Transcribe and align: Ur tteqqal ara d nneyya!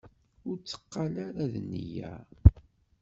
Ur 0.47 0.55
tteqqal 0.57 1.13
ara 1.27 1.43
d 1.51 1.53
nneyya! 1.63 2.13